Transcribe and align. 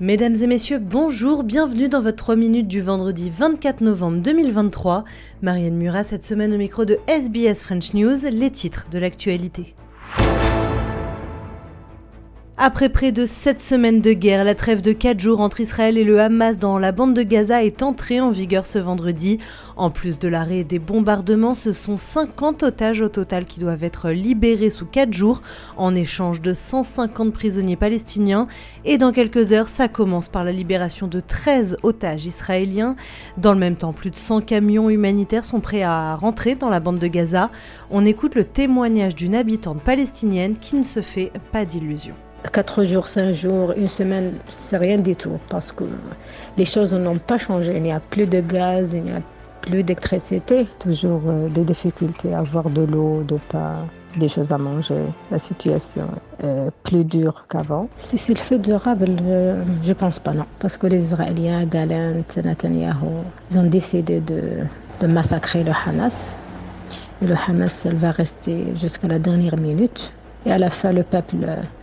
Mesdames 0.00 0.36
et 0.36 0.46
messieurs, 0.46 0.78
bonjour, 0.78 1.44
bienvenue 1.44 1.90
dans 1.90 2.00
votre 2.00 2.16
3 2.16 2.34
minutes 2.34 2.68
du 2.68 2.80
vendredi 2.80 3.28
24 3.28 3.82
novembre 3.82 4.22
2023. 4.22 5.04
Marianne 5.42 5.76
Murat 5.76 6.04
cette 6.04 6.24
semaine 6.24 6.54
au 6.54 6.56
micro 6.56 6.86
de 6.86 6.96
SBS 7.06 7.62
French 7.62 7.92
News, 7.92 8.16
les 8.32 8.50
titres 8.50 8.86
de 8.90 8.98
l'actualité. 8.98 9.74
Après 12.62 12.90
près 12.90 13.10
de 13.10 13.24
7 13.24 13.58
semaines 13.58 14.02
de 14.02 14.12
guerre, 14.12 14.44
la 14.44 14.54
trêve 14.54 14.82
de 14.82 14.92
4 14.92 15.18
jours 15.18 15.40
entre 15.40 15.62
Israël 15.62 15.96
et 15.96 16.04
le 16.04 16.20
Hamas 16.20 16.58
dans 16.58 16.78
la 16.78 16.92
bande 16.92 17.14
de 17.14 17.22
Gaza 17.22 17.64
est 17.64 17.82
entrée 17.82 18.20
en 18.20 18.30
vigueur 18.30 18.66
ce 18.66 18.78
vendredi. 18.78 19.38
En 19.78 19.88
plus 19.88 20.18
de 20.18 20.28
l'arrêt 20.28 20.62
des 20.62 20.78
bombardements, 20.78 21.54
ce 21.54 21.72
sont 21.72 21.96
50 21.96 22.62
otages 22.62 23.00
au 23.00 23.08
total 23.08 23.46
qui 23.46 23.60
doivent 23.60 23.82
être 23.82 24.10
libérés 24.10 24.68
sous 24.68 24.84
4 24.84 25.14
jours 25.14 25.40
en 25.78 25.94
échange 25.94 26.42
de 26.42 26.52
150 26.52 27.32
prisonniers 27.32 27.76
palestiniens. 27.76 28.46
Et 28.84 28.98
dans 28.98 29.12
quelques 29.12 29.54
heures, 29.54 29.68
ça 29.70 29.88
commence 29.88 30.28
par 30.28 30.44
la 30.44 30.52
libération 30.52 31.06
de 31.06 31.20
13 31.20 31.78
otages 31.82 32.26
israéliens. 32.26 32.94
Dans 33.38 33.54
le 33.54 33.58
même 33.58 33.76
temps, 33.76 33.94
plus 33.94 34.10
de 34.10 34.16
100 34.16 34.42
camions 34.42 34.90
humanitaires 34.90 35.46
sont 35.46 35.60
prêts 35.60 35.82
à 35.82 36.14
rentrer 36.14 36.56
dans 36.56 36.68
la 36.68 36.80
bande 36.80 36.98
de 36.98 37.06
Gaza. 37.06 37.48
On 37.90 38.04
écoute 38.04 38.34
le 38.34 38.44
témoignage 38.44 39.14
d'une 39.14 39.34
habitante 39.34 39.80
palestinienne 39.80 40.58
qui 40.58 40.76
ne 40.76 40.82
se 40.82 41.00
fait 41.00 41.32
pas 41.52 41.64
d'illusions. 41.64 42.16
4 42.52 42.84
jours, 42.84 43.06
5 43.06 43.32
jours, 43.32 43.72
une 43.76 43.88
semaine, 43.88 44.34
c'est 44.48 44.78
rien 44.78 44.98
du 44.98 45.14
tout 45.14 45.38
parce 45.48 45.72
que 45.72 45.84
les 46.56 46.64
choses 46.64 46.94
n'ont 46.94 47.18
pas 47.18 47.38
changé. 47.38 47.76
Il 47.76 47.82
n'y 47.82 47.92
a 47.92 48.00
plus 48.00 48.26
de 48.26 48.40
gaz, 48.40 48.92
il 48.94 49.02
n'y 49.04 49.12
a 49.12 49.20
plus 49.60 49.82
d'électricité. 49.82 50.66
Toujours 50.78 51.22
euh, 51.26 51.48
des 51.48 51.64
difficultés 51.64 52.32
à 52.32 52.38
avoir 52.38 52.70
de 52.70 52.82
l'eau, 52.82 53.22
de 53.22 53.36
pas 53.50 53.84
des 54.16 54.28
choses 54.28 54.52
à 54.52 54.58
manger. 54.58 55.04
La 55.30 55.38
situation 55.38 56.06
est 56.42 56.70
plus 56.82 57.04
dure 57.04 57.44
qu'avant. 57.48 57.88
Si 57.96 58.18
c'est 58.18 58.34
le 58.34 58.40
fait 58.40 58.58
durable, 58.58 59.16
euh, 59.22 59.62
je 59.84 59.92
pense 59.92 60.18
pas 60.18 60.32
non. 60.32 60.46
Parce 60.58 60.76
que 60.76 60.86
les 60.86 61.04
Israéliens, 61.04 61.66
Galant, 61.66 62.14
Netanyahu, 62.44 63.22
ils 63.50 63.58
ont 63.58 63.66
décidé 63.66 64.20
de, 64.20 64.64
de 65.00 65.06
massacrer 65.06 65.62
le 65.62 65.72
Hamas. 65.72 66.32
Et 67.22 67.26
le 67.26 67.34
Hamas, 67.34 67.84
elle 67.84 67.96
va 67.96 68.10
rester 68.10 68.74
jusqu'à 68.76 69.08
la 69.08 69.18
dernière 69.18 69.56
minute 69.58 70.12
et 70.46 70.52
à 70.52 70.58
la 70.58 70.70
fin, 70.70 70.92
le 70.92 71.02
peuple 71.02 71.36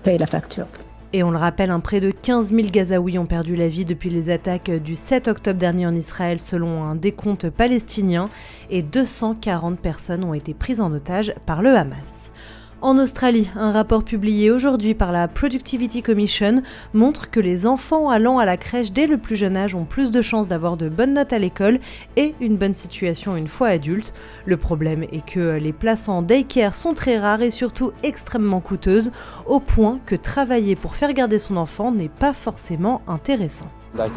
paye 0.03 0.17
la 0.17 0.25
facture. 0.25 0.67
Et 1.13 1.23
on 1.23 1.31
le 1.31 1.37
rappelle, 1.37 1.71
un 1.71 1.79
près 1.79 2.01
de 2.01 2.11
15 2.11 2.53
000 2.53 2.67
Gazaouis 2.67 3.17
ont 3.17 3.25
perdu 3.25 3.55
la 3.55 3.69
vie 3.69 3.85
depuis 3.85 4.09
les 4.09 4.29
attaques 4.29 4.69
du 4.69 4.95
7 4.95 5.29
octobre 5.29 5.57
dernier 5.57 5.87
en 5.87 5.95
Israël 5.95 6.37
selon 6.39 6.83
un 6.83 6.95
décompte 6.95 7.49
palestinien 7.49 8.29
et 8.69 8.83
240 8.83 9.79
personnes 9.79 10.25
ont 10.25 10.33
été 10.33 10.53
prises 10.53 10.81
en 10.81 10.91
otage 10.91 11.33
par 11.45 11.61
le 11.61 11.75
Hamas. 11.75 12.31
En 12.79 12.99
Australie, 12.99 13.49
un 13.55 13.71
rapport 13.71 14.03
publié 14.03 14.51
aujourd'hui 14.51 14.93
par 14.93 15.11
la 15.11 15.27
Productivity 15.27 16.03
Commission 16.03 16.61
montre 16.93 17.31
que 17.31 17.39
les 17.39 17.65
enfants 17.65 18.11
allant 18.11 18.37
à 18.37 18.45
la 18.45 18.55
crèche 18.55 18.91
dès 18.91 19.07
le 19.07 19.17
plus 19.17 19.35
jeune 19.35 19.57
âge 19.57 19.73
ont 19.73 19.83
plus 19.83 20.11
de 20.11 20.21
chances 20.21 20.47
d'avoir 20.47 20.77
de 20.77 20.87
bonnes 20.87 21.15
notes 21.15 21.33
à 21.33 21.39
l'école 21.39 21.79
et 22.17 22.35
une 22.39 22.55
bonne 22.55 22.75
situation 22.75 23.35
une 23.35 23.47
fois 23.47 23.69
adultes. 23.69 24.13
Le 24.45 24.57
problème 24.57 25.05
est 25.11 25.25
que 25.25 25.57
les 25.57 25.73
places 25.73 26.07
en 26.07 26.21
daycare 26.21 26.75
sont 26.75 26.93
très 26.93 27.17
rares 27.17 27.41
et 27.41 27.49
surtout 27.49 27.93
extrêmement 28.03 28.59
coûteuses, 28.59 29.11
au 29.47 29.59
point 29.59 29.97
que 30.05 30.13
travailler 30.15 30.75
pour 30.75 30.95
faire 30.95 31.13
garder 31.13 31.39
son 31.39 31.57
enfant 31.57 31.91
n'est 31.91 32.09
pas 32.09 32.33
forcément 32.33 33.01
intéressant. 33.07 33.65
A 33.97 34.07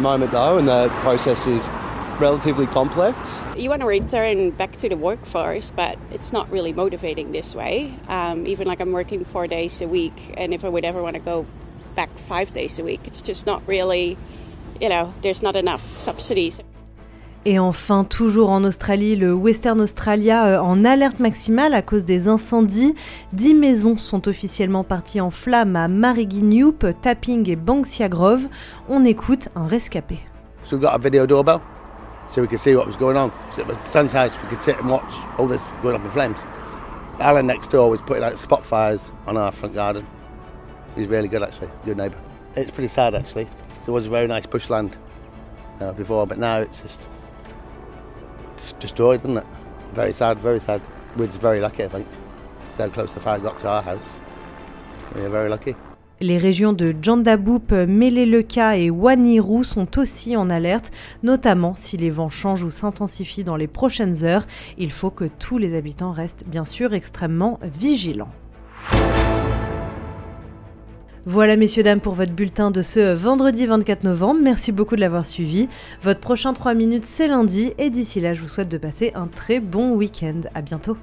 moment 0.00 0.18
relatively 2.20 2.66
complex. 2.66 3.16
You 3.56 3.70
want 3.70 3.82
to 3.82 3.86
return 3.86 4.50
back 4.50 4.76
to 4.76 4.88
the 4.88 4.96
workforce, 4.96 5.70
but 5.70 5.98
it's 6.10 6.32
not 6.32 6.50
really 6.50 6.72
motivating 6.72 7.32
this 7.32 7.54
way. 7.54 7.94
Um, 8.08 8.46
even 8.46 8.66
like 8.66 8.80
I'm 8.80 8.92
working 8.92 9.24
four 9.24 9.46
days 9.46 9.80
a 9.80 9.88
week, 9.88 10.34
and 10.36 10.52
if 10.52 10.64
I 10.64 10.68
would 10.68 10.84
ever 10.84 11.02
want 11.02 11.14
to 11.14 11.20
go 11.20 11.46
back 11.94 12.10
five 12.18 12.52
days 12.52 12.78
a 12.78 12.84
week, 12.84 13.00
it's 13.06 13.22
just 13.22 13.46
not 13.46 13.62
really, 13.66 14.16
you 14.80 14.88
know, 14.88 15.12
there's 15.22 15.42
not 15.42 15.56
enough 15.56 15.96
subsidies. 15.96 16.60
Et 17.44 17.58
enfin, 17.58 18.04
toujours 18.04 18.50
en 18.50 18.64
Australie, 18.64 19.16
le 19.16 19.32
Western 19.32 19.80
Australia 19.80 20.44
euh, 20.44 20.60
en 20.60 20.84
alerte 20.84 21.20
maximale 21.20 21.72
à 21.72 21.82
cause 21.82 22.04
des 22.04 22.28
incendies. 22.28 22.94
Dix 23.32 23.54
maisons 23.54 23.96
sont 23.96 24.28
officiellement 24.28 24.84
parties 24.84 25.20
en 25.20 25.30
flammes 25.30 25.76
à 25.76 25.88
Marigny 25.88 26.62
Tapping 27.00 27.48
et 27.48 27.56
Banksia 27.56 28.08
Grove. 28.08 28.48
On 28.88 29.04
écoute 29.04 29.48
un 29.54 29.66
rescapé. 29.66 30.18
So 30.64 30.76
we've 30.76 30.82
got 30.82 30.94
a 30.94 30.98
video 30.98 31.26
doorbell. 31.26 31.60
So 32.28 32.42
we 32.42 32.48
could 32.48 32.60
see 32.60 32.74
what 32.76 32.86
was 32.86 32.96
going 32.96 33.16
on. 33.16 33.32
So 33.52 33.62
at 33.62 33.90
son's 33.90 34.12
house, 34.12 34.36
we 34.42 34.48
could 34.48 34.62
sit 34.62 34.78
and 34.78 34.88
watch 34.88 35.12
all 35.38 35.46
this 35.46 35.64
going 35.82 35.96
up 35.96 36.04
in 36.04 36.10
flames. 36.10 36.38
Alan 37.20 37.46
next 37.46 37.70
door 37.70 37.90
was 37.90 38.00
putting 38.00 38.22
out 38.22 38.38
spot 38.38 38.64
fires 38.64 39.10
on 39.26 39.36
our 39.36 39.50
front 39.50 39.74
garden. 39.74 40.06
He's 40.94 41.08
really 41.08 41.28
good, 41.28 41.42
actually, 41.42 41.70
good 41.84 41.96
neighbour. 41.96 42.20
It's 42.54 42.70
pretty 42.70 42.88
sad, 42.88 43.14
actually. 43.14 43.48
There 43.84 43.94
was 43.94 44.06
a 44.06 44.10
very 44.10 44.26
nice 44.26 44.46
bushland 44.46 44.96
uh, 45.80 45.92
before, 45.92 46.26
but 46.26 46.38
now 46.38 46.60
it's 46.60 46.82
just, 46.82 47.08
just 48.56 48.78
destroyed, 48.78 49.20
isn't 49.20 49.38
it? 49.38 49.46
Very 49.92 50.12
sad, 50.12 50.38
very 50.38 50.60
sad. 50.60 50.82
We're 51.16 51.26
just 51.26 51.40
very 51.40 51.60
lucky, 51.60 51.84
I 51.84 51.88
think. 51.88 52.06
So 52.76 52.88
close 52.90 53.14
the 53.14 53.20
fire 53.20 53.38
got 53.38 53.58
to 53.60 53.68
our 53.68 53.82
house. 53.82 54.18
We're 55.14 55.30
very 55.30 55.48
lucky. 55.48 55.74
Les 56.20 56.36
régions 56.36 56.72
de 56.72 56.92
Jandabup, 57.00 57.70
Meleleka 57.70 58.76
et 58.76 58.90
Wanirou 58.90 59.62
sont 59.62 59.98
aussi 60.00 60.36
en 60.36 60.50
alerte, 60.50 60.90
notamment 61.22 61.74
si 61.76 61.96
les 61.96 62.10
vents 62.10 62.28
changent 62.28 62.64
ou 62.64 62.70
s'intensifient 62.70 63.44
dans 63.44 63.54
les 63.54 63.68
prochaines 63.68 64.24
heures. 64.24 64.44
Il 64.78 64.90
faut 64.90 65.10
que 65.10 65.26
tous 65.38 65.58
les 65.58 65.76
habitants 65.76 66.10
restent 66.10 66.44
bien 66.48 66.64
sûr 66.64 66.92
extrêmement 66.92 67.60
vigilants. 67.62 68.32
Voilà 71.24 71.56
messieurs 71.56 71.84
dames 71.84 72.00
pour 72.00 72.14
votre 72.14 72.32
bulletin 72.32 72.72
de 72.72 72.82
ce 72.82 73.12
vendredi 73.14 73.66
24 73.66 74.02
novembre. 74.02 74.40
Merci 74.42 74.72
beaucoup 74.72 74.96
de 74.96 75.00
l'avoir 75.00 75.24
suivi. 75.24 75.68
Votre 76.02 76.20
prochain 76.20 76.52
3 76.52 76.74
minutes 76.74 77.04
c'est 77.04 77.28
lundi 77.28 77.72
et 77.78 77.90
d'ici 77.90 78.18
là 78.18 78.34
je 78.34 78.40
vous 78.40 78.48
souhaite 78.48 78.70
de 78.70 78.78
passer 78.78 79.12
un 79.14 79.28
très 79.28 79.60
bon 79.60 79.94
week-end. 79.94 80.40
À 80.54 80.62
bientôt. 80.62 80.96